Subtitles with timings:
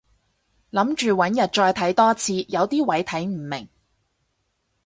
[0.71, 3.69] 諗住搵日再睇多次，有啲位睇唔明